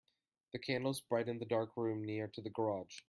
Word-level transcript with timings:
The 0.53 0.57
candles 0.57 1.01
brightened 1.01 1.41
the 1.41 1.45
dark 1.45 1.77
room 1.77 2.03
near 2.03 2.27
to 2.29 2.41
the 2.41 2.49
garage. 2.49 2.97